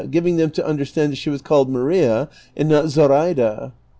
"giving 0.09 0.37
them 0.37 0.49
to 0.49 0.65
understand 0.65 1.11
that 1.11 1.15
she 1.17 1.29
was 1.29 1.43
called" 1.43 1.69
Maria" 1.71 2.27
and 2.57 2.69
not" 2.69 2.89
Zoraida." 2.89 3.71